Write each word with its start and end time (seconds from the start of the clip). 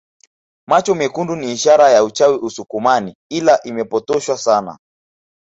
Macho 0.69 0.93
mekundi 0.95 1.33
si 1.47 1.51
ishara 1.53 1.89
ya 1.89 2.03
uchawi 2.03 2.37
usukumani 2.37 3.15
ila 3.31 3.63
imepotoshwa 3.63 4.37
sana 4.37 4.77